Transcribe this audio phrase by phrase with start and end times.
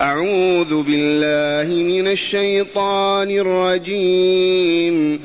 [0.00, 5.20] أعوذ بالله من الشيطان الرجيم.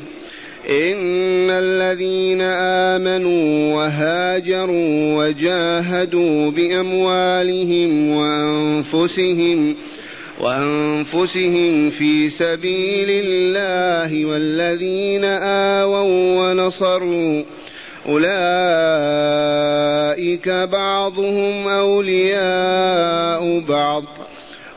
[0.70, 9.76] إن الذين آمنوا وهاجروا وجاهدوا بأموالهم وأنفسهم
[10.40, 15.26] وأنفسهم في سبيل الله والذين
[15.84, 17.44] آووا ونصروا
[18.10, 18.30] أولئك
[20.50, 24.21] بعضهم أولياء بعض.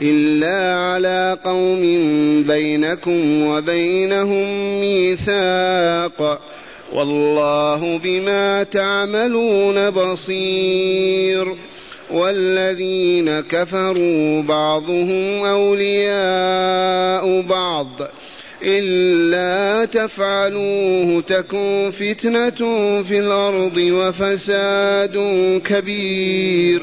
[0.00, 1.80] إلا على قوم
[2.42, 6.40] بينكم وبينهم ميثاق
[6.92, 11.56] والله بما تعملون بصير
[12.10, 17.88] والذين كفروا بعضهم أولياء بعض
[18.62, 22.58] إلا تفعلوه تكن فتنة
[23.02, 25.16] في الأرض وفساد
[25.66, 26.82] كبير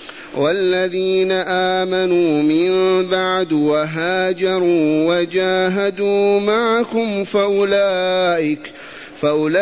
[0.37, 8.59] والذين آمنوا من بعد وهاجروا وجاهدوا معكم فأولئك
[9.21, 9.53] فأولئك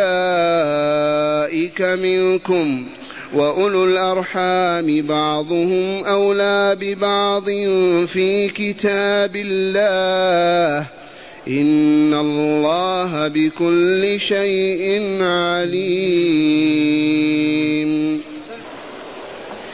[1.81, 2.87] منكم.
[3.33, 7.45] وأولو الأرحام بعضهم أولى ببعض
[8.05, 10.87] في كتاب الله.
[11.47, 16.69] إن الله بكل شيء عليم.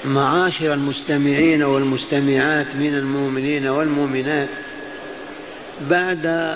[0.05, 4.49] معاشر المستمعين والمستمعات من المؤمنين والمؤمنات
[5.81, 6.55] بعد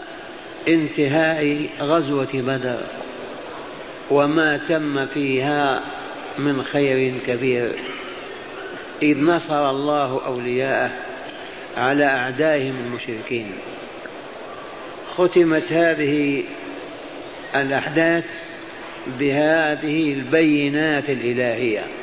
[0.67, 2.79] انتهاء غزوة بدر
[4.11, 5.83] وما تم فيها
[6.39, 7.71] من خير كبير.
[9.01, 10.91] إذ نصر الله أولياءه
[11.77, 13.51] على أعدائهم المشركين.
[15.15, 16.43] ختمت هذه
[17.55, 18.25] الأحداث
[19.19, 21.98] بهذه البينات الإلهية.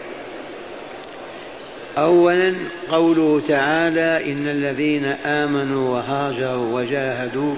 [1.98, 2.54] أولا
[2.90, 7.54] قوله تعالى إن الذين آمنوا وهاجروا وجاهدوا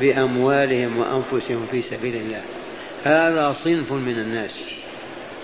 [0.00, 2.40] بأموالهم وأنفسهم في سبيل الله.
[3.04, 4.64] هذا صنف من الناس.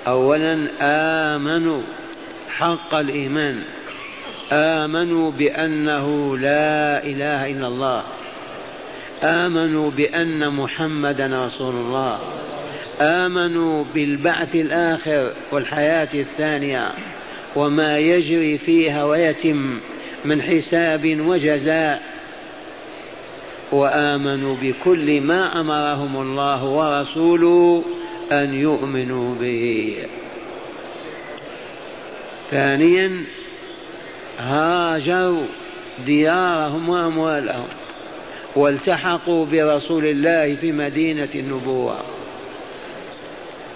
[0.06, 1.82] أولا آمنوا
[2.48, 3.62] حق الإيمان.
[4.52, 8.02] آمنوا بأنه لا إله إلا الله.
[9.22, 12.20] آمنوا بأن محمدا رسول الله.
[13.00, 16.92] آمنوا بالبعث الآخر والحياة الثانية.
[17.56, 19.80] وما يجري فيها ويتم
[20.24, 22.02] من حساب وجزاء.
[23.72, 27.84] وآمنوا بكل ما أمرهم الله ورسوله
[28.32, 29.96] أن يؤمنوا به.
[32.50, 33.24] ثانيا
[34.38, 35.46] هاجروا
[36.06, 37.68] ديارهم وأموالهم
[38.56, 41.96] والتحقوا برسول الله في مدينة النبوة.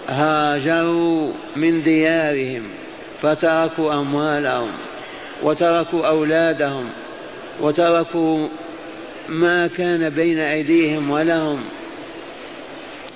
[0.07, 2.63] هاجروا من ديارهم.
[3.21, 4.71] فتركوا أموالهم
[5.43, 6.89] وتركوا أولادهم
[7.61, 8.47] وتركوا
[9.29, 11.63] ما كان بين أيديهم ولهم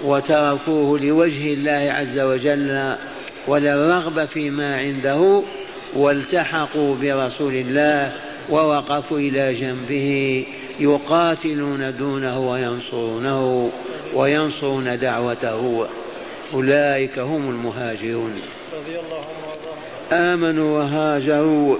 [0.03, 2.95] وتركوه لوجه الله عز وجل
[3.47, 5.41] وللرغبة فيما عنده
[5.93, 8.13] والتحقوا برسول الله
[8.49, 10.45] ووقفوا إلى جنبه
[10.79, 13.71] يقاتلون دونه وينصرونه
[14.13, 15.87] وينصرون دعوته.
[16.53, 18.41] أولئك هم المهاجرون.
[18.73, 19.25] رضي الله
[20.11, 21.75] آمنوا وهاجروا.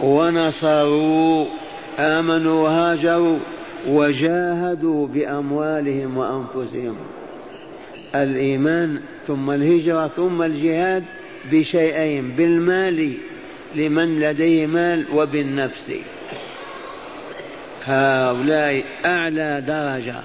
[0.00, 1.46] ونصروا.
[1.98, 3.38] آمنوا وهاجروا.
[3.88, 6.96] وجاهدوا بأموالهم وأنفسهم.
[8.14, 11.04] الإيمان ثم الهجرة ثم الجهاد
[11.52, 13.16] بشيئين بالمال
[13.74, 15.92] لمن لديه مال وبالنفس.
[17.84, 20.22] هؤلاء أعلى درجة.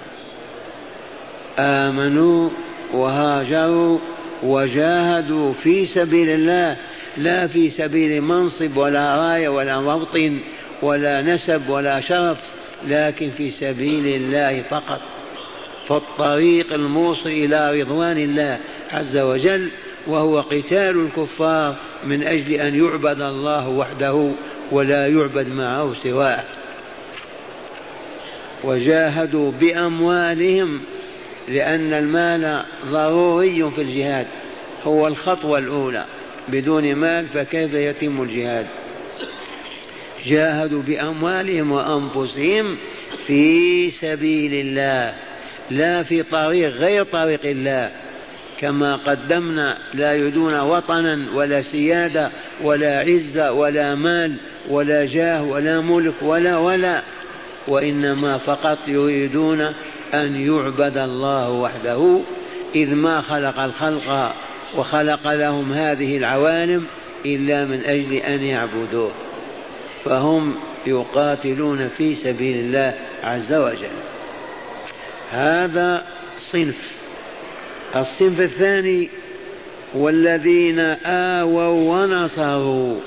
[1.59, 2.49] آمنوا
[2.93, 3.97] وهاجروا.
[4.43, 6.77] وجاهدوا في سبيل الله
[7.17, 10.39] لا في سبيل منصب ولا راية ولا موطن
[10.81, 12.37] ولا نسب ولا شرف
[12.87, 15.01] لكن في سبيل الله فقط.
[15.87, 18.59] فالطريق الموصل إلى رضوان الله
[18.91, 19.69] عز وجل
[20.07, 24.31] وهو قتال الكفار من أجل أن يعبد الله وحده
[24.71, 26.43] ولا يعبد معه سواه.
[28.63, 30.81] وجاهدوا بأموالهم
[31.51, 34.27] لأن المال ضروري في الجهاد
[34.83, 36.05] هو الخطوة الأولى.
[36.47, 38.67] بدون مال فكيف يتم الجهاد؟
[40.25, 42.77] جاهدوا بأموالهم وأنفسهم
[43.27, 45.13] في سبيل الله
[45.71, 47.91] لا في طريق غير طريق الله.
[48.61, 52.31] كما قدمنا لا يريدون وطنا ولا سيادة
[52.63, 54.35] ولا عزة ولا مال
[54.69, 57.01] ولا جاه ولا ملك ولا ولا
[57.67, 59.73] وإنما فقط يريدون
[60.13, 62.19] أن يعبد الله وحده
[62.75, 64.33] إذ ما خلق الخلق
[64.77, 66.85] وخلق لهم هذه العوالم
[67.25, 69.11] إلا من أجل أن يعبدوه.
[70.05, 70.55] فهم
[70.87, 72.93] يقاتلون في سبيل الله
[73.23, 73.97] عز وجل.
[75.31, 76.05] هذا
[76.37, 76.91] صنف.
[77.95, 79.09] الصنف الثاني
[79.93, 82.99] والذين آووا ونصروا.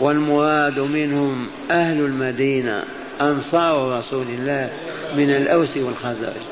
[0.00, 2.84] والمراد منهم أهل المدينة
[3.20, 4.70] أنصار رسول الله
[5.16, 6.42] من الأوس والخزرج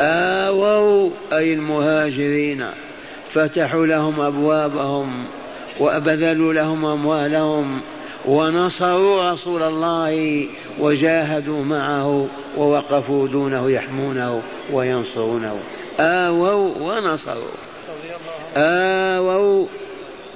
[0.00, 2.66] آووا أي المهاجرين.
[3.32, 5.26] فتحوا لهم أبوابهم
[5.80, 7.80] وبذلوا لهم أموالهم
[8.26, 10.46] ونصروا رسول الله
[10.78, 12.26] وجاهدوا معه
[12.56, 14.42] ووقفوا دونه يحمونه
[14.72, 15.58] وينصرونه.
[16.00, 17.54] آووا ونصروا.
[18.56, 19.66] آووا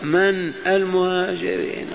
[0.02, 1.86] من المهاجرين.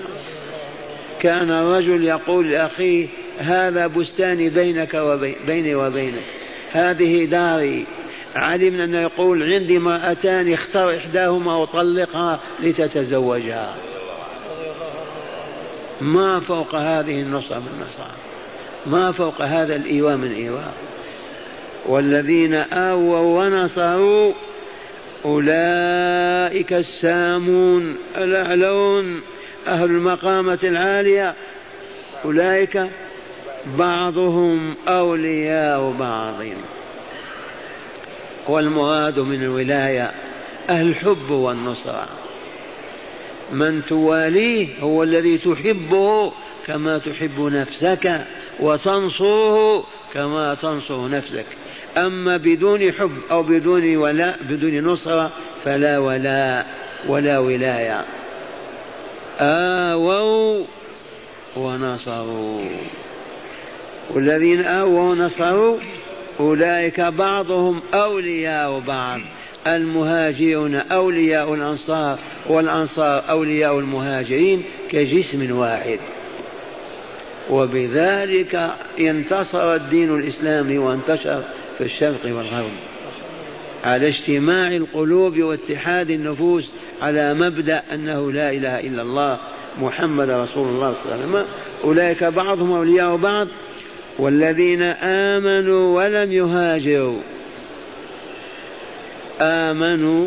[1.20, 3.08] كان الرجل يقول لأخيه
[3.40, 6.22] هذا بستاني بينك وبين بيني وبينك.
[6.72, 7.86] هذه داري.
[8.36, 13.76] علمنا أنه يقول عندي امرأتان اختر إحداهما وطلقها لتتزوجها.
[16.00, 18.10] ما فوق هذه النصرة من نصرة
[18.86, 20.72] ما فوق هذا الإيواء من إيواء.
[21.86, 24.32] والذين آووا ونصروا
[25.24, 29.20] أولئك السامون الأعلون
[29.66, 31.34] أهل المقامة العالية.
[32.24, 32.90] أولئك
[33.78, 36.36] بعضهم أولياء بعض.
[38.48, 40.12] والمراد من الولاية
[40.70, 42.08] الحب والنصرة.
[43.52, 46.32] من تواليه هو الذي تحبه
[46.66, 48.26] كما تحب نفسك
[48.60, 49.84] وتنصره
[50.14, 51.46] كما تنصر نفسك.
[51.98, 55.32] أما بدون حب أو بدون ولاء بدون نصرة
[55.64, 56.66] فلا ولاء
[57.08, 58.04] ولا ولاية.
[59.40, 60.64] آووا
[61.56, 62.68] ونصروا.
[64.14, 65.78] والذين آووا ونصروا
[66.40, 69.20] أولئك بعضهم أولياء بعض.
[69.66, 72.18] المهاجرون أولياء الأنصار
[72.48, 75.98] والأنصار أولياء المهاجرين كجسم واحد.
[77.50, 78.70] وبذلك
[79.00, 81.44] انتصر الدين الإسلامي وانتشر
[81.78, 82.70] في الشرق والغرب.
[83.84, 86.70] على اجتماع القلوب واتحاد النفوس
[87.02, 89.38] على مبدأ أنه لا إله إلا الله
[89.80, 91.46] محمد رسول الله صلى الله عليه وسلم.
[91.84, 93.48] أولئك بعضهم أولياء بعض
[94.18, 97.20] والذين آمنوا ولم يهاجروا.
[99.40, 100.26] آمنوا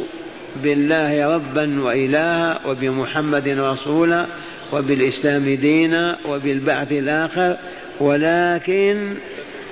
[0.64, 4.26] بالله ربا وإلها وبمحمد رسولا
[4.74, 7.58] وبالإسلام دينا وبالبعث الآخر
[8.00, 9.14] ولكن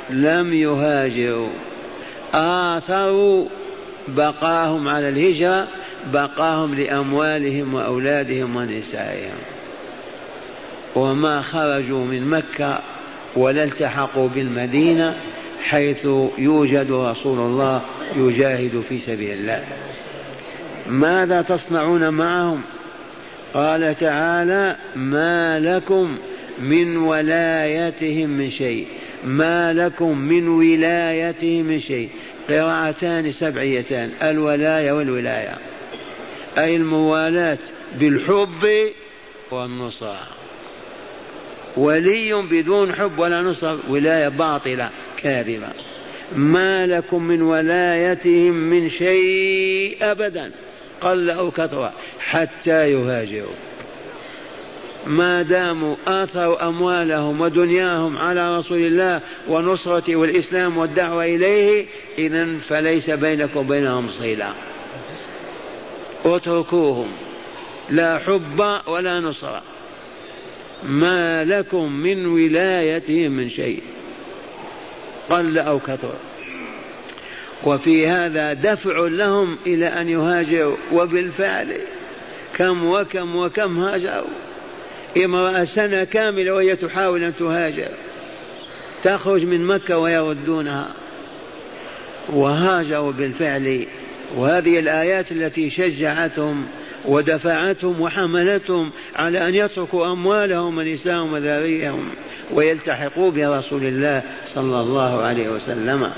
[0.09, 1.49] لم يهاجروا.
[2.33, 3.45] آثروا
[4.07, 5.67] بقاهم على الهجرة
[6.13, 9.37] بقاهم لأموالهم وأولادهم ونسائهم.
[10.95, 12.79] وما خرجوا من مكة
[13.35, 15.17] ولا التحقوا بالمدينة
[15.63, 16.05] حيث
[16.37, 17.81] يوجد رسول الله
[18.15, 19.63] يجاهد في سبيل الله.
[20.89, 22.61] ماذا تصنعون معهم؟
[23.53, 26.17] قال تعالى ما لكم
[26.61, 28.87] من ولايتهم من شيء.
[29.23, 32.09] ما لكم من ولايتهم من شيء.
[32.49, 35.57] قراءتان سبعيتان الولاية والولاية.
[36.57, 37.57] أي الموالاة
[37.99, 38.67] بالحب
[39.51, 40.40] والنصرة
[41.77, 45.67] ولي بدون حب ولا نصر ولاية باطلة كاذبة.
[46.35, 50.51] ما لكم من ولايتهم من شيء أبدا
[51.01, 53.55] قل أو كثر حتى يهاجروا.
[55.07, 61.85] ما داموا آثروا أموالهم ودنياهم على رسول الله ونصرته والإسلام والدعوة إليه
[62.17, 64.53] إذا فليس بينكم وبينهم صلة.
[66.25, 67.07] اتركوهم
[67.89, 69.61] لا حب ولا نصرة
[70.83, 73.83] ما لكم من ولايتهم من شيء
[75.29, 76.13] قل أو كثر.
[77.63, 80.77] وفي هذا دفع لهم إلى أن يهاجروا.
[80.91, 81.81] وبالفعل
[82.57, 84.29] كم وكم وكم هاجروا.
[85.25, 87.89] امرأة سنة كاملة وهي تحاول أن تهاجر.
[89.03, 90.93] تخرج من مكة ويردونها.
[92.29, 93.87] وهاجروا بالفعل.
[94.35, 96.67] وهذه الآيات التي شجعتهم
[97.05, 102.09] ودفعتهم وحملتهم على أن يتركوا أموالهم ونساءهم وذريهم
[102.53, 106.11] ويلتحقوا برسول الله صلى الله عليه وسلم.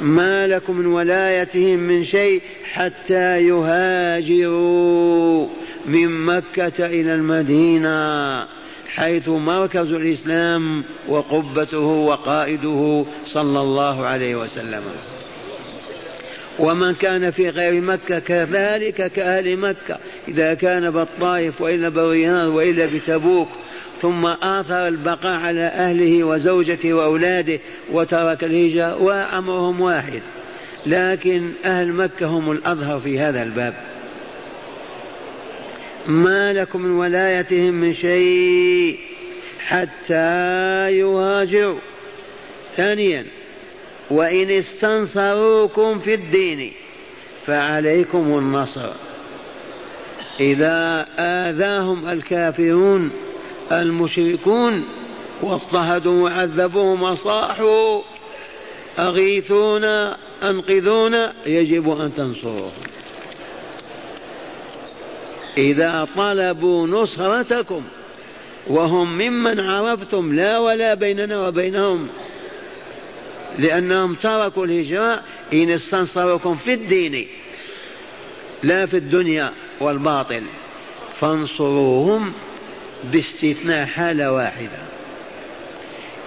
[0.00, 2.42] ما لكم من ولايتهم من شيء
[2.72, 5.48] حتى يهاجروا
[5.86, 8.46] من مكة إلى المدينة
[8.88, 14.82] حيث مركز الإسلام وقبته وقائده صلى الله عليه وسلم.
[16.58, 19.98] ومن كان في غير مكة كذلك كأهل مكة.
[20.28, 23.48] إذا كان بالطائف وإلا بالرياض وإلا بتبوك
[24.02, 27.60] ثم آثر البقاء على أهله وزوجته وأولاده
[27.92, 30.22] وترك الهجرة وأمرهم واحد.
[30.86, 33.74] لكن أهل مكة هم الأظهر في هذا الباب.
[36.06, 38.98] ما لكم من ولايتهم من شيء
[39.58, 41.78] حتى يهاجروا.
[42.76, 43.26] ثانيا
[44.10, 46.72] وإن استنصروكم في الدين
[47.46, 48.90] فعليكم النصر.
[50.40, 53.10] إذا آذاهم الكافرون
[53.72, 54.84] المشركون
[55.42, 58.02] واضطهدوا وعذبوهم وصاحوا
[58.98, 62.72] أغيثونا أنقذونا يجب أن تنصروهم.
[65.58, 67.82] إذا طلبوا نصرتكم
[68.66, 72.08] وهم ممن عرفتم لا ولا بيننا وبينهم
[73.58, 77.26] لأنهم تركوا الهجرة إن استنصركم في الدين
[78.62, 80.42] لا في الدنيا والباطل.
[81.20, 82.32] فانصروهم
[83.12, 84.78] باستثناء حالة واحدة.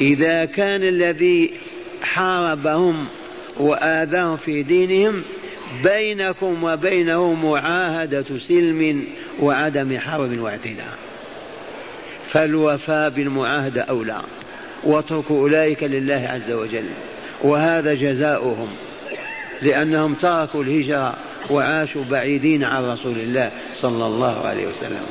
[0.02, 1.54] إذا كان الذي
[2.02, 3.06] حاربهم
[3.58, 5.24] وآذاهم في دينهم
[5.84, 9.08] بينكم وبينه معاهدة سلم
[9.40, 10.98] وعدم حرب واعتداء.
[12.32, 14.22] فالوفاء بالمعاهدة أولى
[14.84, 16.90] واتركوا أولئك لله عز وجل.
[17.44, 18.68] وهذا جزاؤهم
[19.62, 21.18] لأنهم تركوا الهجرة
[21.50, 25.06] وعاشوا بعيدين عن رسول الله صلى الله عليه وسلم.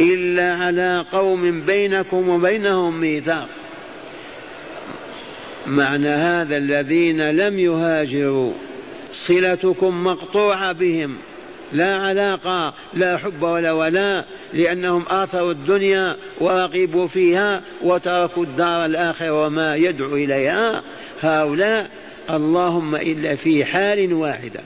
[0.00, 3.48] إلا على قوم بينكم وبينهم ميثاق.
[5.66, 8.52] معنى هذا الذين لم يهاجروا
[9.12, 11.16] صلتكم مقطوعة بهم.
[11.72, 19.76] لا علاقة لا حب ولا ولاء لأنهم آثروا الدنيا ورغبوا فيها وتركوا الدار الآخرة وما
[19.76, 20.82] يدعو إليها.
[21.20, 21.90] هؤلاء
[22.30, 24.60] اللهم إلا في حال واحدة.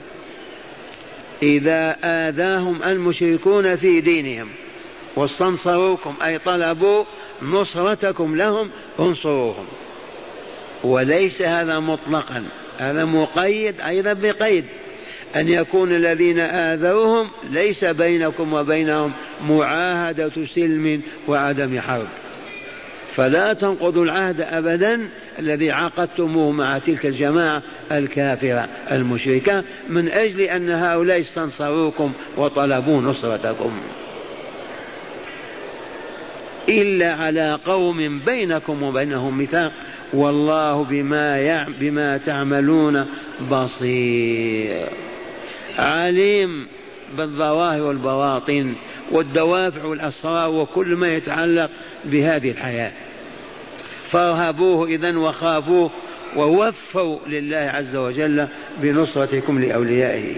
[1.43, 4.49] إذا آذاهم المشركون في دينهم
[5.15, 7.03] واستنصروكم أي طلبوا
[7.41, 8.69] نصرتكم لهم
[8.99, 9.65] انصروهم.
[10.83, 12.43] وليس هذا مطلقا
[12.77, 14.65] هذا مقيد أيضا بقيد.
[15.35, 19.11] أن يكون الذين آذوهم ليس بينكم وبينهم
[19.47, 22.07] معاهدة سلم وعدم حرب.
[23.15, 31.21] فلا تنقضوا العهد أبدا الذي عقدتموه مع تلك الجماعة الكافرة المشركة من أجل أن هؤلاء
[31.21, 33.71] استنصروكم وطلبوا نصرتكم.
[36.69, 39.71] إلا على قوم بينكم وبينهم ميثاق
[40.13, 43.05] والله بما بما تعملون
[43.51, 45.04] بصير.
[45.77, 46.67] عليم
[47.17, 48.73] بالظواهر والبواطن
[49.11, 51.69] والدوافع والأسرار وكل ما يتعلق
[52.05, 52.91] بهذه الحياة.
[54.11, 55.91] فارهبوه إذا وخافوه
[56.35, 60.35] ووفوا لله عز وجل بنصرتكم لأوليائه.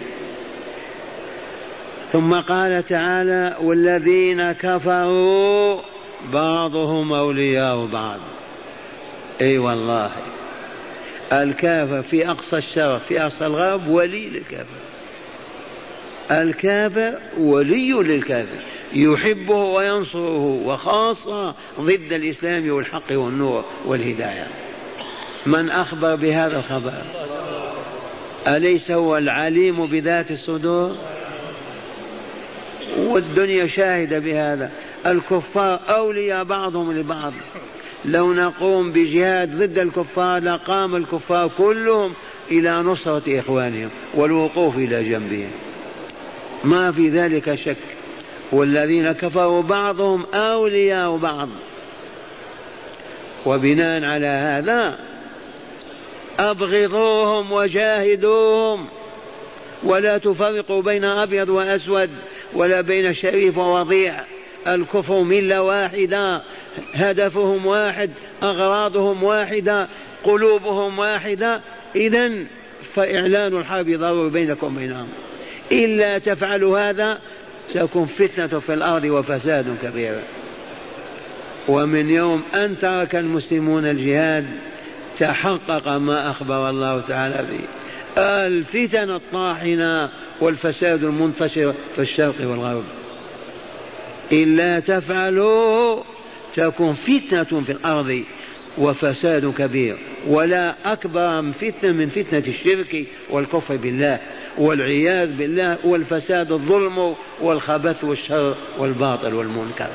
[2.11, 5.81] ثم قال تعالى والذين كفروا
[6.33, 8.19] بعضهم أولياء بعض.
[9.41, 10.11] أي أيوة والله
[11.33, 14.86] الكافر في أقصى الشرق في أقصى الغرب ولي للكافر
[16.31, 18.59] الكافر ولي للكافر
[18.93, 24.47] يحبه وينصره وخاصة ضد الإسلام والحق والنور والهداية.
[25.45, 26.93] من أخبر بهذا الخبر؟
[28.47, 30.95] أليس هو العليم بذات الصدور؟
[32.97, 34.71] والدنيا شاهدة بهذا.
[35.05, 37.33] الكفار أولياء بعضهم لبعض.
[38.05, 42.13] لو نقوم بجهاد ضد الكفار لقام الكفار كلهم
[42.51, 45.51] إلى نصرة إخوانهم والوقوف إلى جنبهم.
[46.63, 47.77] ما في ذلك شك.
[48.51, 51.49] والذين كفروا بعضهم أولياء بعض.
[53.45, 54.99] وبناء على هذا
[56.39, 58.85] أبغضوهم وجاهدوهم.
[59.83, 62.09] ولا تفرقوا بين أبيض وأسود
[62.53, 64.13] ولا بين شريف ووضيع.
[64.67, 66.43] الكفر ملة واحدة
[66.93, 68.11] هدفهم واحد
[68.43, 69.87] أغراضهم واحدة
[70.23, 71.61] قلوبهم واحدة.
[71.95, 72.31] إذا
[72.93, 75.07] فإعلان الحرب ضروري بينكم وبينهم.
[75.71, 77.19] إلا تفعلوا هذا
[77.73, 80.19] تكون فتنة في الأرض وفساد كبير.
[81.67, 84.45] ومن يوم أن ترك المسلمون الجهاد
[85.19, 87.59] تحقق ما أخبر الله تعالى به.
[88.17, 90.09] الفتن الطاحنة
[90.41, 92.83] والفساد المنتشر في الشرق والغرب.
[94.31, 96.03] إلا تفعلوا
[96.55, 98.23] تكون فتنة في الأرض
[98.77, 99.97] وفساد كبير.
[100.27, 104.19] ولا أكبر فتنة من فتنة الشرك والكفر بالله.
[104.57, 109.89] والعياذ بالله والفساد الظلم والخبث والشر والباطل والمنكر.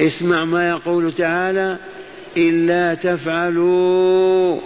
[0.00, 1.76] اسمع ما يقول تعالى
[2.36, 4.60] إلا تفعلوا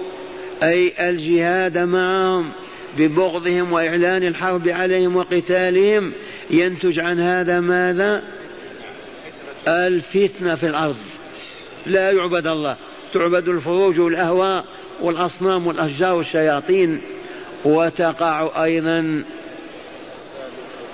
[0.63, 2.51] أي الجهاد معهم
[2.99, 6.13] ببغضهم وإعلان الحرب عليهم وقتالهم
[6.51, 8.23] ينتج عن هذا ماذا؟
[9.69, 10.97] الفتنة في الأرض.
[11.87, 12.77] لا يعبد الله
[13.15, 14.65] تعبد الفروج والأهواء
[15.03, 17.01] والأصنام والأشجار والشياطين.
[17.65, 19.25] وتقع أيضا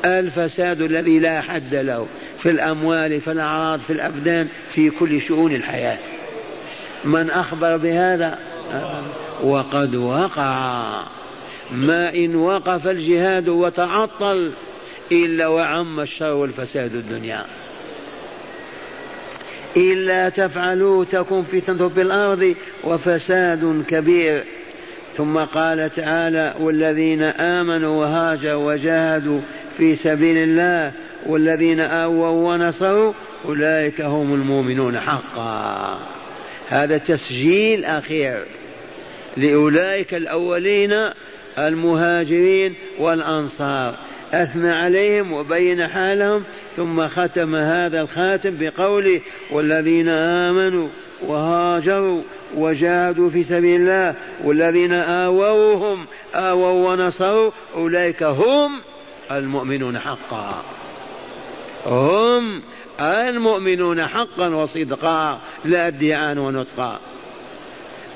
[0.04, 2.06] الفساد الذي لا حد له
[2.38, 5.98] في الأموال في الأعراض في الأبدان في كل شؤون الحياة.
[7.04, 8.38] من أخبر بهذا
[9.42, 11.02] وقد وقع.
[11.70, 14.52] ما إن وقف الجهاد وتعطل
[15.12, 17.44] إلا وعم الشر والفساد الدنيا.
[19.76, 22.54] إلا تفعلوا تكن فتنة في الأرض
[22.84, 24.44] وفساد كبير.
[25.16, 29.40] ثم قال تعالى والذين آمنوا وهاجروا وجاهدوا
[29.78, 30.92] في سبيل الله
[31.26, 33.12] والذين آووا ونصروا
[33.44, 35.98] أولئك هم المؤمنون حقا.
[36.68, 38.44] هذا تسجيل أخير
[39.36, 40.92] لأولئك الأولين
[41.58, 43.98] المهاجرين والأنصار.
[44.32, 46.44] أثنى عليهم وبين حالهم
[46.76, 50.88] ثم ختم هذا الخاتم بقوله والذين آمنوا
[51.26, 52.22] وهاجروا
[52.56, 54.14] وجاهدوا في سبيل الله.
[54.44, 58.80] والذين آووهم آووا ونصروا أولئك هم
[59.30, 60.62] المؤمنون حقا.
[61.86, 62.62] هم
[63.00, 67.00] المؤمنون حقا وصدقا لا ادعاء ونطقا.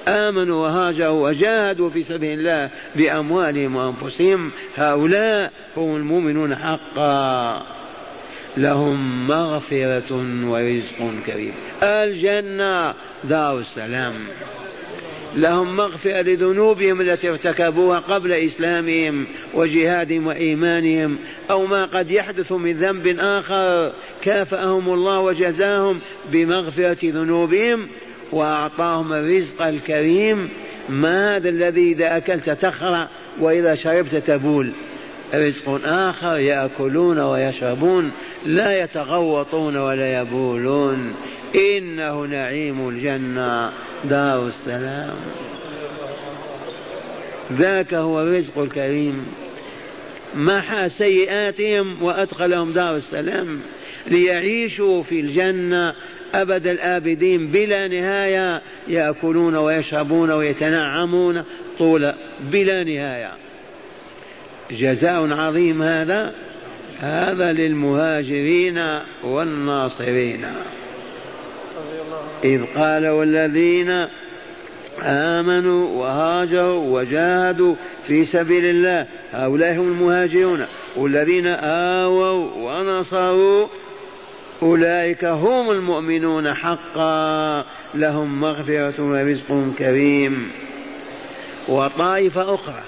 [0.09, 4.51] آمنوا وهاجروا وجاهدوا في سبيل الله بأموالهم وأنفسهم.
[4.77, 7.76] هؤلاء هم المؤمنون حقا.
[8.57, 10.13] لهم مغفرة
[10.45, 11.53] ورزق كريم.
[11.83, 14.15] الجنة دار السلام.
[15.37, 21.19] لهم مغفرة لذنوبهم التي ارتكبوها قبل إسلامهم وجهادهم وإيمانهم
[21.51, 23.93] أو ما قد يحدث من ذنب آخر
[24.23, 26.01] كافأهم الله وجزاهم
[26.33, 27.89] بمغفرة ذنوبهم
[28.33, 30.49] وأعطاهم الرزق الكريم.
[30.89, 33.09] ما هذا الذي إذا أكلت تخرع
[33.41, 34.73] وإذا شربت تبول؟
[35.35, 38.13] رزق آخر يأكلون ويشربون
[38.47, 41.15] لا يتغوطون ولا يبولون.
[41.77, 43.73] إنه نعيم الجنة.
[44.05, 45.17] دار السلام.
[47.53, 49.27] ذاك هو الرزق الكريم.
[50.35, 53.61] محى سيئاتهم وأدخلهم دار السلام.
[54.07, 55.95] ليعيشوا في الجنة
[56.35, 61.45] أبد الآبدين بلا نهاية يأكلون ويشربون ويتنعمون
[61.79, 63.46] طول بلا نهاية.
[64.71, 66.35] جزاء عظيم هذا
[67.01, 68.83] هذا للمهاجرين
[69.25, 70.47] والناصرين.
[72.45, 74.07] إذ قال والذين
[75.03, 77.75] آمنوا وهاجروا وجاهدوا
[78.07, 80.67] في سبيل الله هؤلاء هم المهاجرون.
[80.97, 83.67] والذين آووا ونصروا
[84.63, 87.65] أولئك هم المؤمنون حقا.
[87.95, 90.51] لهم مغفرة ورزق كريم.
[91.69, 92.83] وطائفة أخرى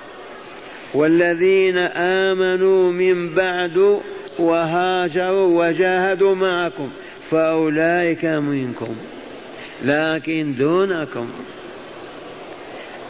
[0.94, 4.00] والذين آمنوا من بعد
[4.38, 6.90] وهاجروا وجاهدوا معكم
[7.30, 8.96] فأولئك منكم
[9.82, 11.28] لكن دونكم.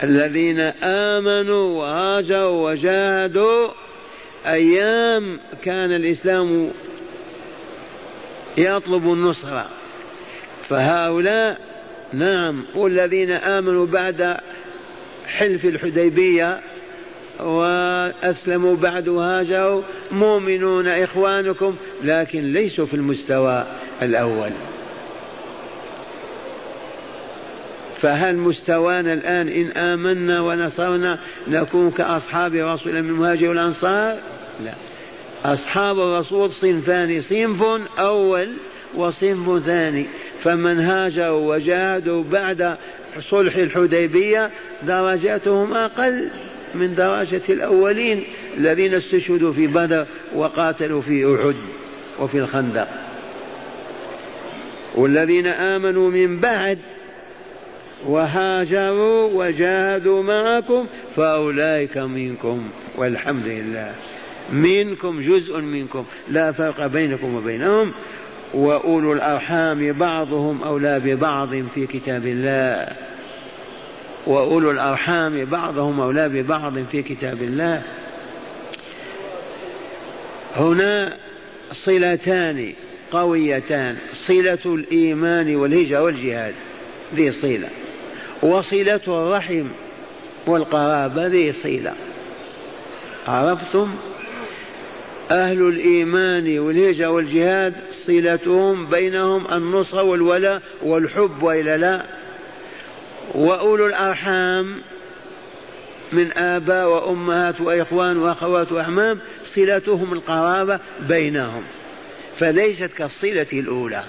[0.03, 3.69] الذين آمنوا وهاجروا وجاهدوا
[4.45, 6.71] أيام كان الإسلام
[8.57, 9.69] يطلب النصرة
[10.69, 11.57] فهؤلاء
[12.13, 14.37] نعم والذين آمنوا بعد
[15.27, 16.59] حلف الحديبية
[17.39, 19.81] وأسلموا بعد وهاجروا.
[20.11, 23.65] مؤمنون إخوانكم لكن ليسوا في المستوى
[24.01, 24.49] الأول.
[28.01, 34.15] فهل مستوانا الآن إن آمنا ونصرنا نكون كأصحاب رسول من المهاجر والأنصار
[34.65, 34.73] لا.
[35.45, 37.63] أصحاب الرسول صنفان صنف
[37.99, 38.49] أول
[38.95, 40.05] وصنف ثاني.
[40.43, 42.77] فمن هاجروا وجاهدوا بعد
[43.19, 44.51] صلح الحديبية
[44.83, 46.29] درجاتهم أقل.
[46.75, 48.23] من درجة الأولين
[48.57, 50.05] الذين استشهدوا في بدر
[50.35, 51.55] وقاتلوا في أحد
[52.19, 52.87] وفي الخندق.
[54.95, 56.79] والذين آمنوا من بعد
[58.05, 63.93] وهاجروا وجاهدوا معكم فأولئك منكم والحمد لله.
[64.51, 66.05] منكم جزء منكم.
[66.29, 67.91] لا فرق بينكم وبينهم.
[68.53, 73.08] وأولو الأرحام بعضهم أولى ببعض في كتاب الله.
[74.29, 77.81] وأولو الأرحام بعضهم أولى ببعض في كتاب الله.
[80.55, 81.17] هنا
[81.73, 82.73] صلتان
[83.11, 86.53] قويتان صلة الإيمان والهجرة والجهاد
[87.15, 87.69] ذي صلة.
[88.41, 89.65] وصلة الرحم
[90.47, 91.93] والقرابة ذي صلة.
[93.27, 93.95] عرفتم؟
[95.31, 102.18] أهل الإيمان والهجرة والجهاد صلتهم بينهم النصر والولاء والحب وإلا لا.
[103.35, 104.81] وأولو الأرحام
[106.11, 111.63] من آباء وأمهات وإخوان وأخوات وأحمام صلتهم القرابة بينهم
[112.39, 114.03] فليست كالصلة الأولى.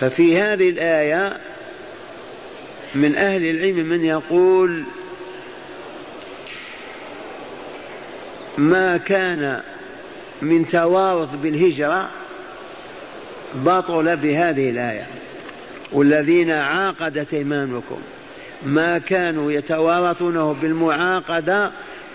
[0.00, 1.40] ففي هذه الآية
[2.94, 4.84] من أهل العلم من يقول
[8.58, 9.62] ما كان
[10.42, 12.10] من توارث بالهجرة
[13.54, 15.06] بطل بهذه الآية.
[15.92, 18.00] والذين عاقدت أيمانكم.
[18.62, 21.70] ما كانوا يتوارثونه بالمعاقدة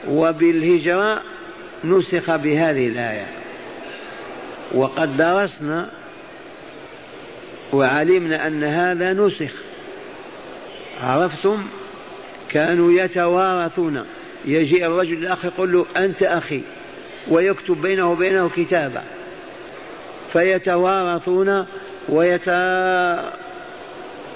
[0.07, 1.21] وبالهجرة
[1.83, 3.27] نسخ بهذه الآية.
[4.71, 5.89] وقد درسنا
[7.73, 9.51] وعلمنا أن هذا نسخ.
[11.03, 11.63] عرفتم؟
[12.49, 14.05] كانوا يتوارثون.
[14.45, 16.61] يجيء الرجل الأخ يقول له أنت أخي
[17.27, 19.01] ويكتب بينه وبينه كتابة.
[20.33, 21.65] فيتوارثون
[22.09, 23.42] ويتا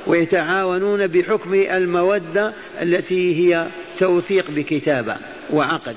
[0.08, 3.68] ويتعاونون بحكم المودة التي هي
[4.00, 5.16] توثيق بكتابة
[5.50, 5.96] وعقد.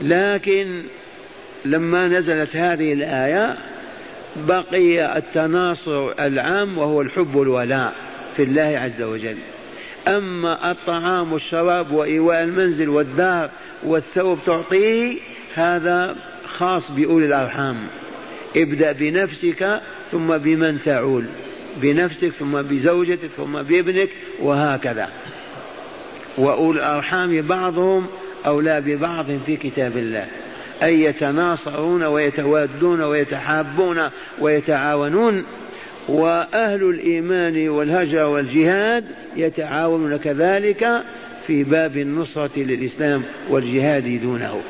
[0.00, 0.82] لكن
[1.64, 3.56] لما نزلت هذه الآية
[4.36, 7.94] بقي التناصر العام وهو الحب والولاء
[8.36, 9.36] في الله عز وجل.
[10.08, 13.50] أما الطعام والشراب وإيواء المنزل والدار
[13.82, 15.18] والثوب تعطيه
[15.54, 17.76] هذا خاص بأولي الأرحام.
[18.56, 19.80] ابدأ بنفسك
[20.12, 21.24] ثم بمن تعول.
[21.76, 24.08] بنفسك ثم بزوجتك ثم بابنك
[24.40, 25.08] وهكذا.
[26.38, 28.06] وأولي الأرحام بعضهم
[28.46, 30.26] أولى ببعض في كتاب الله.
[30.82, 34.00] أي يتناصرون ويتوادون ويتحابون
[34.40, 35.44] ويتعاونون
[36.08, 39.04] وأهل الإيمان والهجر والجهاد
[39.36, 41.02] يتعاونون كذلك
[41.46, 44.60] في باب النصرة للإسلام والجهاد دونه.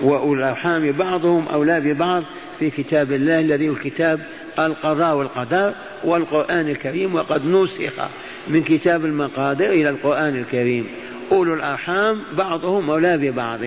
[0.00, 2.24] وأولو الأرحام بعضهم أولى ببعض
[2.58, 4.20] في كتاب الله الذي هو الكتاب
[4.58, 5.72] القضاء والقدر
[6.04, 8.08] والقرآن الكريم وقد نسخ
[8.48, 10.86] من كتاب المقادير إلى القرآن الكريم.
[11.32, 13.60] أولو الأرحام بعضهم أولى ببعض.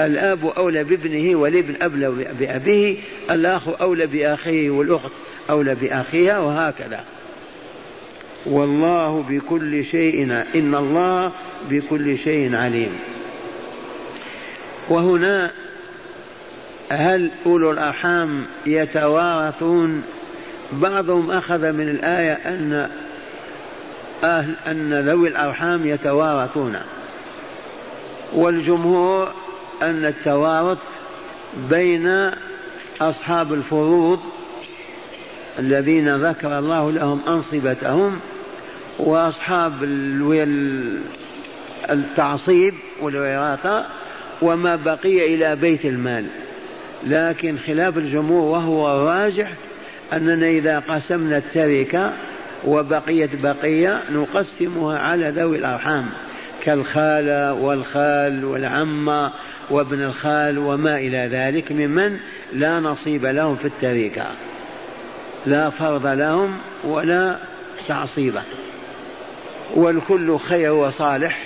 [0.00, 2.96] الآب أولى بابنه والابن أولى بأبيه.
[3.30, 5.12] الأخ أولى بأخيه والأخت
[5.50, 7.04] أولى بأخيها وهكذا.
[8.46, 10.22] والله بكل شيء
[10.54, 11.32] إن الله
[11.70, 12.92] بكل شيء عليم.
[14.88, 15.50] وهنا
[16.88, 20.02] هل أولو الأرحام يتوارثون
[20.80, 22.90] بعضهم أخذ من الآية أن
[24.24, 26.76] أهل أن ذوي الأرحام يتوارثون.
[28.34, 29.32] والجمهور
[29.82, 30.82] أن التوارث
[31.70, 32.30] بين
[33.00, 34.20] أصحاب الفروض
[35.58, 38.20] الذين ذكر الله لهم أنصبتهم
[38.98, 39.72] وأصحاب
[41.90, 43.86] التعصيب والوراثة
[44.42, 46.26] وما بقي إلى بيت المال.
[47.06, 49.52] لكن خلاف الجمهور وهو الراجح
[50.12, 52.12] أننا إذا قسمنا التركة
[52.64, 56.06] وبقيت بقية نقسمها على ذوي الأرحام
[56.64, 59.32] كالخالة والخال والعمة
[59.70, 62.18] وابن الخال وما إلى ذلك ممن
[62.52, 64.26] لا نصيب لهم في التركة
[65.46, 67.38] لا فرض لهم ولا
[67.88, 68.42] تعصيبه
[69.74, 71.38] والكل خير وصالح.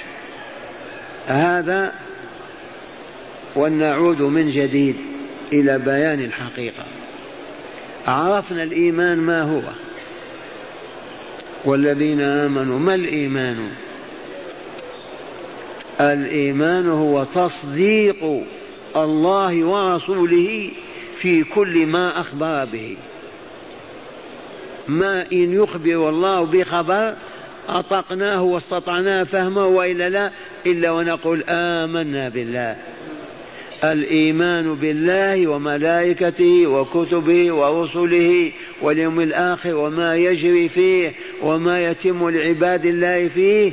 [1.27, 1.93] هذا
[3.57, 4.97] ونعود من جديد
[5.53, 6.85] إلى بيان الحقيقة.
[8.09, 9.63] عرفنا الإيمان ما هو.
[11.65, 13.69] والذين آمنوا ما الإيمان؟
[16.01, 18.43] الإيمان هو تصديق
[18.97, 20.71] الله ورسوله
[21.17, 22.97] في كل ما أخبر به.
[24.89, 27.15] ما إن يخبر الله بخبر
[27.69, 30.31] أطقناه واستطعناه فهمه وإلا لا
[30.67, 32.77] إلا ونقول آمنا بالله.
[33.85, 41.13] الإيمان بالله وملائكته وكتبه ورسله واليوم الآخر وما يجري فيه
[41.43, 43.73] وما يتم لعباد الله فيه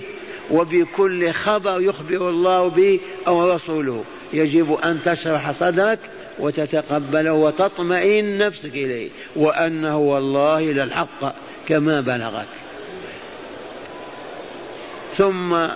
[0.52, 4.04] وبكل خبر يخبر الله به أو رسوله.
[4.34, 6.00] يجب أن تشرح صدرك
[6.39, 11.36] وتتقبله وتطمئن نفسك إليه وأنه والله للحق
[11.68, 12.48] كما بلغك.
[15.18, 15.68] ثم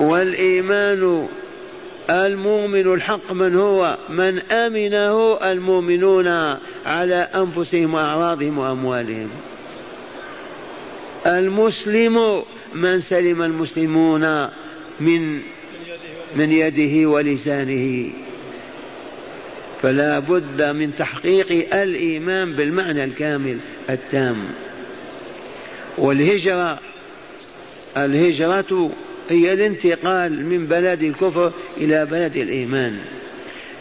[0.00, 1.28] والإيمان
[2.10, 6.28] المؤمن الحق من هو من أمنه المؤمنون
[6.86, 9.30] على أنفسهم وأعراضهم وأموالهم.
[11.26, 12.42] المسلم
[12.74, 14.48] من سلم المسلمون
[15.00, 15.40] من
[16.36, 18.10] من يده ولسانه.
[19.82, 23.58] فلا بد من تحقيق الإيمان بالمعنى الكامل
[23.90, 24.36] التام.
[25.98, 26.78] والهجرة
[27.96, 28.90] الهجرة
[29.28, 32.98] هي الانتقال من بلد الكفر إلى بلد الإيمان.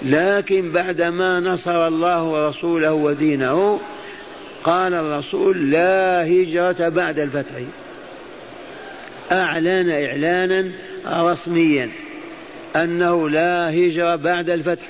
[0.06, 3.80] لكن بعدما نصر الله ورسوله ودينه
[4.64, 7.54] قال الرسول لا هجرة بعد الفتح.
[9.32, 10.72] أعلن إعلانا
[11.08, 11.90] رسميا
[12.76, 14.86] أنه لا هجرة بعد الفتح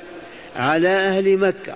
[0.56, 1.76] على أهل مكة.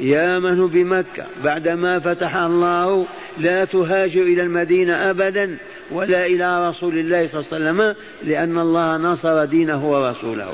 [0.00, 3.06] يا من بمكة بعدما فتح الله
[3.38, 5.56] لا تهاجر إلى المدينة أبدا.
[5.90, 10.52] ولا إلى رسول الله صلى الله عليه وسلم لأن الله نصر دينه ورسوله.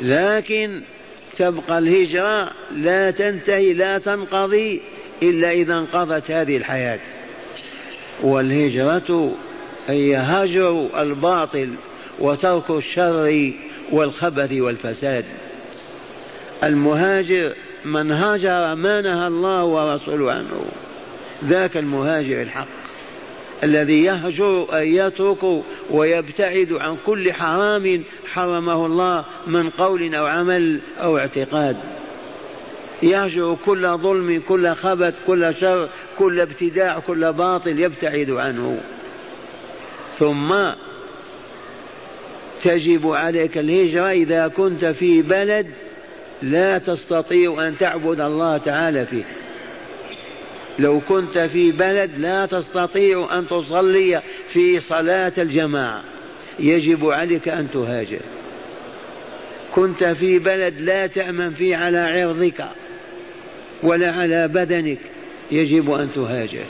[0.00, 0.82] لكن
[1.36, 4.82] تبقى الهجرة لا تنتهي لا تنقضي
[5.22, 7.00] إلا إذا انقضت هذه الحياة.
[8.22, 9.34] والهجرة
[9.88, 11.74] هي هجر الباطل
[12.18, 13.52] وترك الشر
[13.92, 15.24] والخبث والفساد.
[16.64, 17.54] المهاجر
[17.84, 20.64] من هاجر ما نهى الله ورسوله عنه.
[21.44, 22.83] ذاك المهاجر الحق.
[23.64, 31.18] الذي يهجر أن يترك ويبتعد عن كل حرام حرمه الله من قول أو عمل أو
[31.18, 31.76] اعتقاد.
[33.02, 38.80] يهجر كل ظلم كل خبث كل شر كل ابتداع كل باطل يبتعد عنه.
[40.18, 40.54] ثم
[42.62, 45.66] تجب عليك الهجرة إذا كنت في بلد
[46.42, 49.24] لا تستطيع أن تعبد الله تعالى فيه.
[50.78, 56.04] لو كنت في بلد لا تستطيع أن تصلي في صلاة الجماعة
[56.58, 58.20] يجب عليك أن تهاجر.
[59.74, 62.64] كنت في بلد لا تأمن فيه على عرضك
[63.82, 64.98] ولا على بدنك
[65.50, 66.64] يجب أن تهاجر.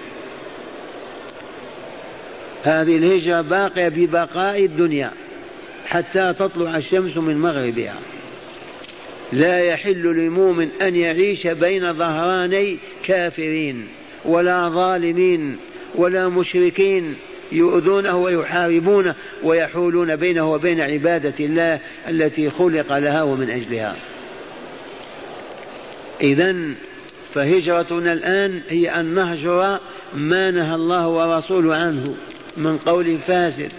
[2.63, 5.11] هذه الهجرة باقية ببقاء الدنيا
[5.87, 7.97] حتى تطلع الشمس من مغربها.
[9.33, 13.89] لا يحل لمؤمن أن يعيش بين ظهراني كافرين
[14.25, 15.57] ولا ظالمين
[15.95, 17.15] ولا مشركين
[17.53, 23.97] يؤذونه ويحاربونه ويحولون بينه وبين عبادة الله التي خلق لها ومن أجلها.
[26.21, 26.57] إذا
[27.35, 29.79] فهجرتنا الآن هي أن نهجر
[30.15, 32.15] ما نهى الله ورسوله عنه
[32.57, 33.73] من قول فاسد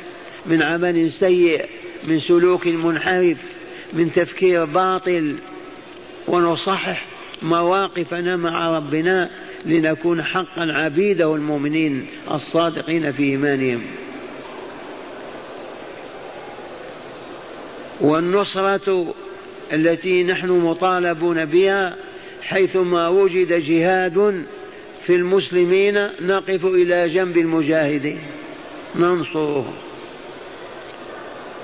[0.46, 1.66] من عمل سيء
[2.08, 3.38] من سلوك منحرف
[3.94, 5.36] من تفكير باطل
[6.28, 7.06] ونصحح
[7.42, 9.30] مواقفنا مع ربنا
[9.66, 13.82] لنكون حقا عبيده المؤمنين الصادقين في إيمانهم.
[18.02, 19.14] والنصرة
[19.74, 21.96] التي نحن مطالبون بها
[22.42, 24.46] حيثما وجد جهاد
[25.06, 28.20] في المسلمين نقف إلى جنب المجاهدين.
[28.96, 29.74] ننصرهم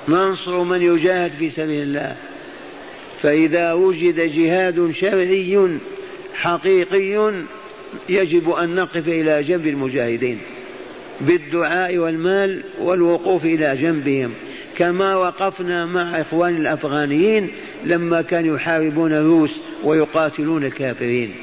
[0.08, 2.16] ننصر من يجاهد في سبيل الله.
[3.22, 5.78] فإذا وجد جهاد شرعي
[6.34, 7.34] حقيقي
[8.10, 10.40] يجب أن نقف إلى جنب المجاهدين
[11.22, 14.34] بالدعاء والمال والوقوف إلى جنبهم.
[14.78, 17.52] كما وقفنا مع إخوان الأفغانيين
[17.86, 21.36] لما كانوا يحاربون الروس ويقاتلون الكافرين.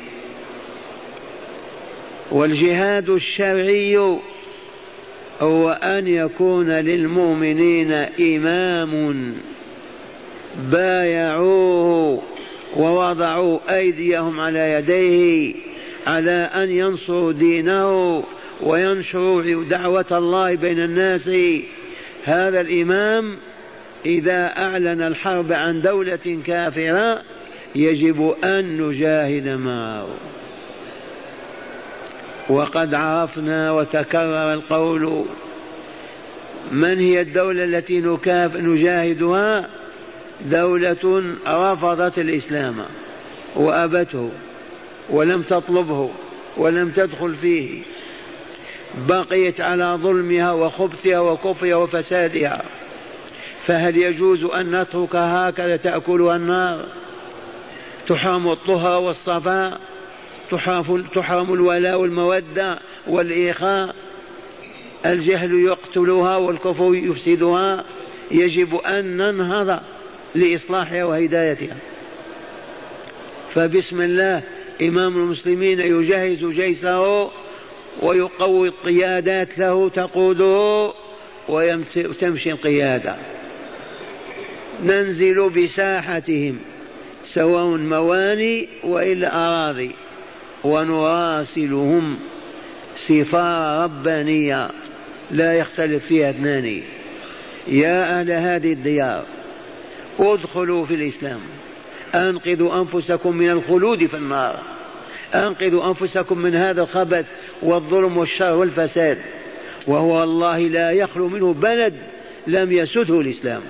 [2.30, 4.18] والجهاد الشرعي
[5.40, 9.34] هو أن يكون للمؤمنين إمام
[10.70, 12.22] بايعوه
[12.76, 15.54] ووضعوا أيديهم على يديه
[16.06, 18.24] على أن ينصروا دينه
[18.60, 21.30] وينشروا دعوة الله بين الناس.
[22.24, 23.36] هذا الإمام
[24.06, 27.22] إذا أعلن الحرب عن دولة كافرة
[27.74, 30.08] يجب أن نجاهد معه.
[32.48, 35.24] وقد عرفنا وتكرر القول
[36.72, 39.68] من هي الدولة التي نكاف نجاهدها؟
[40.40, 42.84] دولة رفضت الإسلام
[43.56, 44.30] وأبته
[45.10, 46.10] ولم تطلبه
[46.56, 47.82] ولم تدخل فيه.
[49.08, 52.62] بقيت على ظلمها وخبثها وكفرها وفسادها.
[53.66, 56.84] فهل يجوز أن نتركها هكذا تأكلها النار؟
[58.08, 59.80] تحرم الطهر والصفاء؟
[61.14, 63.94] تحرم الولاء والمودة والإخاء
[65.06, 67.84] الجهل يقتلها والكفر يفسدها.
[68.30, 69.80] يجب أن ننهض
[70.34, 71.76] لإصلاحها وهدايتها.
[73.54, 74.42] فبسم الله
[74.82, 77.30] إمام المسلمين يجهز جيشه
[78.02, 80.92] ويقوي القيادات له تقوده
[81.48, 83.16] وتمشي القيادة.
[84.84, 86.58] ننزل بساحتهم
[87.26, 89.90] سواء مواني وإلا أراضي.
[90.64, 92.18] ونراسلهم
[93.06, 94.70] سفارة ربانية
[95.30, 96.82] لا يختلف فيها اثنان.
[97.68, 99.24] يا أهل هذه الديار
[100.18, 101.40] ادخلوا في الإسلام.
[102.14, 104.60] أنقذوا أنفسكم من الخلود في النار.
[105.34, 107.26] أنقذوا أنفسكم من هذا الخبث
[107.62, 109.18] والظلم والشر والفساد.
[109.86, 111.94] وهو والله لا يخلو منه بلد
[112.46, 113.62] لم يسده الإسلام.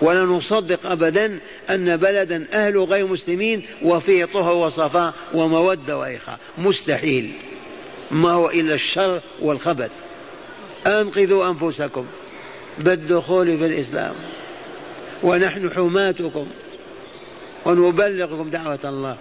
[0.00, 1.38] ولا نصدق أبدا
[1.70, 6.38] أن بلدا أهل غير مسلمين وفيه طهر وصفاء ومودة وإخاء.
[6.58, 7.32] مستحيل.
[8.10, 9.90] ما هو إلا الشر والخبث.
[10.86, 12.06] أنقذوا أنفسكم.
[12.78, 14.14] بالدخول في الإسلام.
[15.22, 16.46] ونحن حماتكم.
[17.66, 19.16] ونبلغكم دعوة الله.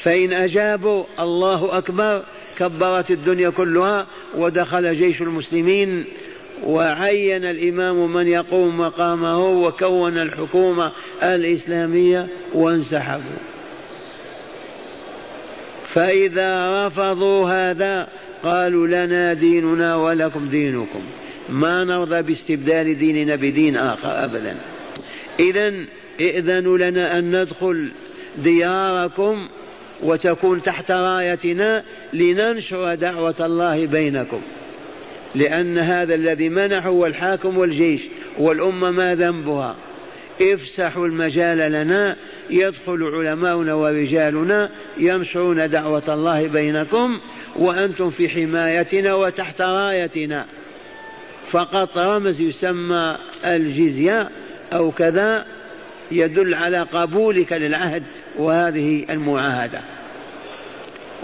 [0.00, 2.22] فإن أجابوا الله أكبر.
[2.58, 4.06] كبرت الدنيا كلها.
[4.36, 6.04] ودخل جيش المسلمين.
[6.64, 10.92] وعين الإمام من يقوم مقامه وكون الحكومة
[11.22, 13.38] الإسلامية وانسحبوا.
[15.88, 18.08] فإذا رفضوا هذا
[18.42, 21.02] قالوا لنا ديننا ولكم دينكم.
[21.48, 24.56] ما نرضى باستبدال ديننا بدين آخر أبدا.
[25.40, 25.72] إذا
[26.20, 27.90] ائذنوا لنا أن ندخل
[28.38, 29.48] دياركم
[30.02, 34.40] وتكون تحت رايتنا لننشر دعوة الله بينكم.
[35.34, 38.00] لأن هذا الذي منح هو الحاكم والجيش
[38.38, 39.76] والأمة ما ذنبها.
[40.40, 42.16] افسحوا المجال لنا
[42.50, 47.20] يدخل علماؤنا ورجالنا ينشرون دعوة الله بينكم
[47.56, 50.46] وأنتم في حمايتنا وتحت رايتنا.
[51.50, 54.30] فقط رمز يسمى الجزية
[54.72, 55.46] أو كذا
[56.10, 58.02] يدل على قبولك للعهد
[58.38, 59.80] وهذه المعاهدة.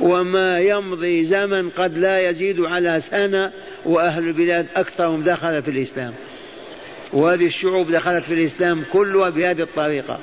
[0.01, 3.53] وما يمضي زمن قد لا يزيد على سنة
[3.85, 6.15] وأهل البلاد أكثرهم دخل في الإسلام.
[7.13, 10.19] وهذه الشعوب دخلت في الإسلام كلها بهذه الطريقة.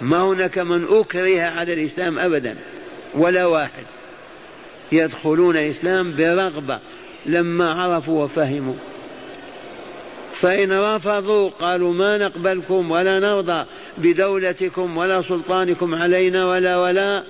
[0.00, 2.56] ما هناك من أكره على الإسلام أبدا
[3.14, 3.84] ولا واحد.
[4.92, 6.78] يدخلون الإسلام برغبة
[7.26, 8.74] لما عرفوا وفهموا.
[10.34, 13.66] فإن رفضوا قالوا ما نقبلكم ولا نرضى
[13.98, 17.24] بدولتكم ولا سلطانكم علينا ولا ولا.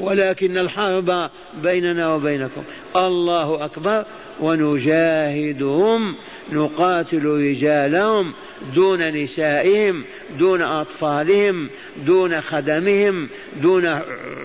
[0.00, 1.30] ولكن الحرب
[1.62, 2.62] بيننا وبينكم.
[2.96, 4.04] الله أكبر.
[4.40, 6.14] ونجاهدهم
[6.52, 8.34] نقاتل رجالهم
[8.74, 10.04] دون نسائهم
[10.38, 11.68] دون أطفالهم
[12.06, 13.28] دون خدمهم
[13.62, 13.86] دون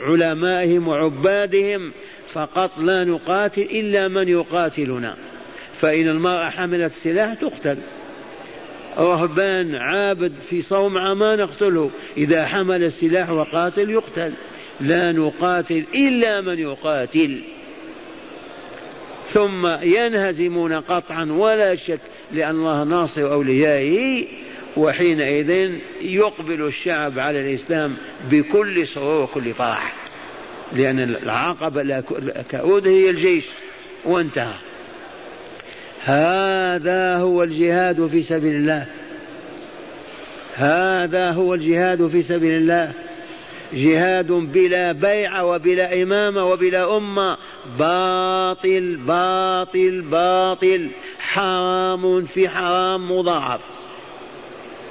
[0.08, 1.92] علمائهم وعبادهم.
[2.34, 5.18] فقط لا نقاتل إلا من يقاتلنا.
[5.82, 7.78] فإن المرأة حملت السلاح تقتل.
[8.98, 11.90] رهبان عابد في صومعة ما نقتله.
[12.18, 14.34] إذا حمل السلاح وقاتل يقتل.
[14.84, 17.42] لا نقاتل إلا من يقاتل.
[19.34, 22.00] ثم ينهزمون قطعا ولا شك
[22.32, 24.28] لأن الله ناصر أوليائه
[24.78, 27.96] وحينئذ يقبل الشعب على الإسلام
[28.32, 29.96] بكل سرور وكل فرح
[30.74, 32.04] لأن العقبة
[32.50, 33.46] كأود هي الجيش
[34.06, 34.56] وانتهى.
[36.04, 38.88] هذا هو الجهاد في سبيل الله.
[40.54, 42.92] هذا هو الجهاد في سبيل الله.
[43.74, 47.38] جهاد بلا بيع وبلا إمامة وبلا أمة.
[47.80, 50.88] باطل باطل باطل.
[51.20, 53.62] حرام في حرام مضاعف.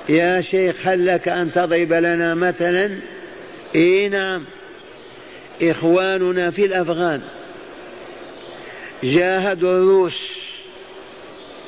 [0.09, 2.99] يا شيخ هل لك أن تضرب لنا مثلا؟
[3.75, 4.45] إيه نعم.
[5.62, 7.23] إخواننا في الأفغان.
[9.05, 10.18] جاهدوا الروس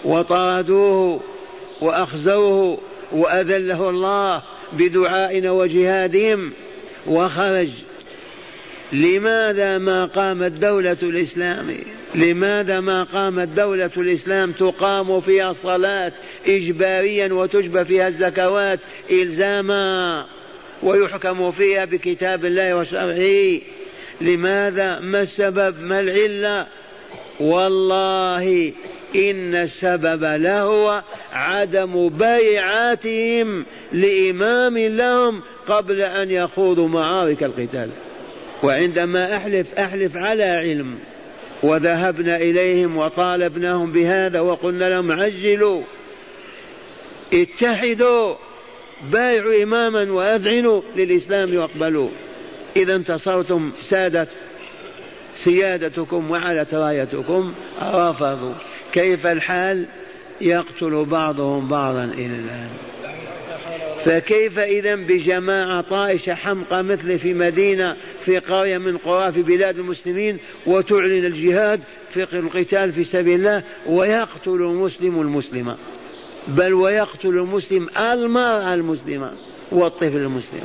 [0.05, 1.21] وطردوه
[1.81, 2.79] وأخزوه
[3.13, 6.53] وأذله الله بدعائنا وجهادهم.
[7.07, 7.71] وخرج.
[8.93, 11.77] لماذا ما قامت دولة الإسلام؟
[12.15, 16.13] لماذا ما قامت دولة الإسلام تقام فيها الصلاة
[16.47, 20.27] إجباريا وتجبى فيها الزكوات إلزاما
[20.83, 23.61] ويحكم فيها بكتاب الله وشرعه؟
[24.21, 26.67] لماذا ما السبب؟ ما العلة؟
[27.41, 28.73] والله
[29.15, 37.91] إن السبب لهو عدم بيعاتهم لإمام لهم قبل أن يخوضوا معارك القتال.
[38.63, 40.99] وعندما أحلف أحلف على علم
[41.63, 45.83] وذهبنا إليهم وطالبناهم بهذا وقلنا لهم عجلوا
[47.33, 48.35] اتحدوا
[49.13, 52.09] بايعوا إماما وأذعنوا للإسلام واقبلوا.
[52.77, 54.29] إذا انتصرتم سادة
[55.37, 58.55] سيادتكم وعلت رايتكم رفضوا
[58.95, 59.87] كيف الحال؟
[60.41, 62.69] يقتل بعضهم بعضا إلى الآن.
[64.05, 70.39] فكيف إذا بجماعة طائشة حمقى مثل في مدينة في قرية من قرى في بلاد المسلمين
[70.67, 71.81] وتعلن الجهاد
[72.11, 75.77] في القتال في سبيل الله ويقتل المسلم المسلمة.
[76.49, 79.33] بل ويقتل المسلم المرأة المسلمة
[79.73, 80.65] والطفل المسلم.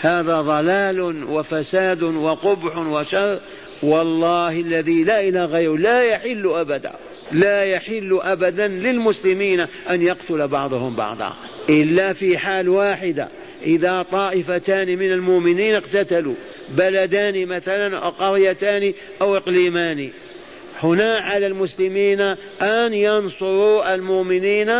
[0.00, 3.40] هذا ضلال وفساد وقبح وشر
[3.82, 6.92] والله الذي لا إله غيره لا يحل أبدا.
[7.32, 9.60] لا يحل أبدا للمسلمين
[9.90, 11.32] أن يقتل بعضهم بعضا
[11.68, 13.28] إلا في حال واحدة.
[13.62, 16.34] إذا طائفتان من المؤمنين اقتتلوا
[16.76, 20.10] بلدان مثلا أو قريتان أو إقليمان.
[20.82, 22.20] هنا على المسلمين
[22.60, 24.70] أن ينصروا المؤمنين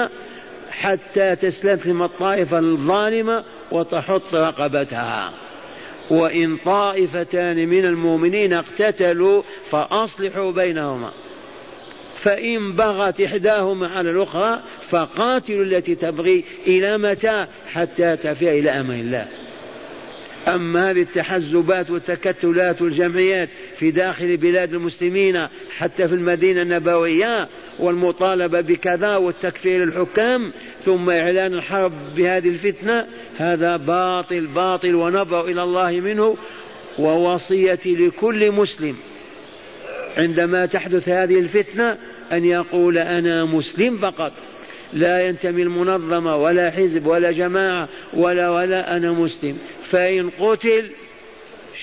[0.71, 5.33] حتى تستسلم الطائفة الظالمة وتحط رقبتها.
[6.11, 11.13] وإن طائفتان من المؤمنين اقتتلوا فأصلحوا بينهما.
[12.23, 19.27] فإن بغت إحداهما على الأخرى فقاتلوا التي تبغي إلى متى حتى تفي إلى أمر الله.
[20.49, 23.49] أما هذه التحزبات والتكتلات والجمعيات
[23.79, 25.47] في داخل بلاد المسلمين
[25.77, 27.49] حتى في المدينة النبوية
[27.79, 30.53] والمطالبة بكذا والتكفير الحكام
[30.85, 33.07] ثم إعلان الحرب بهذه الفتنة
[33.39, 36.37] هذا باطل باطل ونبر إلى الله منه
[36.99, 38.97] ووصيتي لكل مسلم.
[40.19, 41.99] عندما تحدث هذه الفتنة
[42.33, 44.33] أن يقول أنا مسلم فقط.
[44.93, 49.59] لا ينتمي المنظمة ولا حزب ولا جماعة ولا ولا أنا مسلم.
[49.85, 50.91] فإن قتل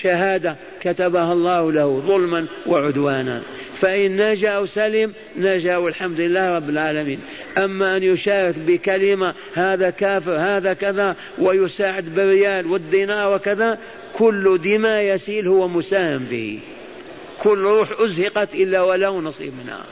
[0.02, 3.42] شهادة كتبها الله له ظلما وعدوانا.
[3.80, 7.20] فإن نجا أو سلم نجا والحمد لله رب العالمين.
[7.58, 13.78] أما أن يشارك بكلمة هذا كافر هذا كذا ويساعد بالريال والدينار وكذا
[14.12, 16.60] كل دماء يسيل هو مساهم به.
[17.42, 19.84] كل روح أزهقت إلا وله نصيب منها.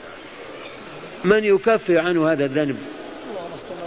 [1.23, 2.75] من يكفر عنه هذا الذنب؟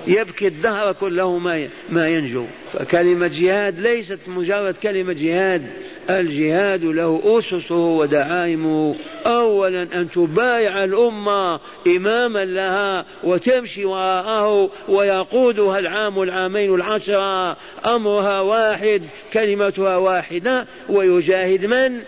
[0.07, 2.47] يبكي الدهر كله ما ما ينجو.
[2.73, 5.67] فكلمة جهاد ليست مجرد كلمة جهاد.
[6.11, 8.95] الجهاد له أسسه ودعائمه.
[9.27, 17.57] أولا أن تبايع الأمة إماما لها وتمشي وراءه ويقودها العام العامين العشرة.
[17.87, 19.03] أمرها واحد
[19.33, 20.67] كلمتها واحدة.
[20.89, 22.01] ويجاهد من؟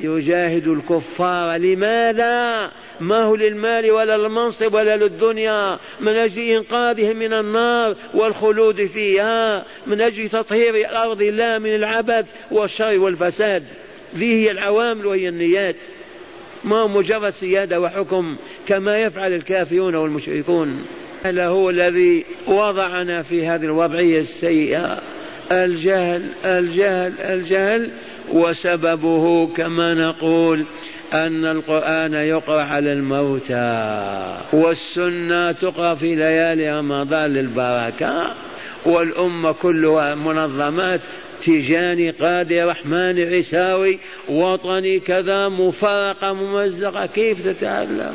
[0.00, 1.56] يجاهد الكفار.
[1.56, 2.70] لماذا؟
[3.00, 9.64] ما هو للمال ولا للمنصب ولا للدنيا؟ من أجل إنقاذهم من النار والخلود فيها.
[9.86, 13.64] من أجل تطهير الأرض الله من العبث والشر والفساد.
[14.16, 15.76] ذي هي العوامل وهي النيات.
[16.64, 18.36] ما هو مجرد سيادة وحكم
[18.66, 20.86] كما يفعل الكافرون والمشركون.
[21.22, 25.02] هذا هو الذي وضعنا في هذه الوضعية السيئة.
[25.52, 27.90] الجهل الجهل الجهل
[28.32, 30.64] وسببه كما نقول
[31.12, 38.34] أن القرآن يقرأ على الموتى والسنة تقرأ في ليالي رمضان للبركة
[38.86, 41.00] والأمة كلها منظمات
[41.42, 43.98] تيجاني قادر رحمن عيساوي
[44.28, 48.14] وطني كذا مفارقة ممزقة كيف تتعلم؟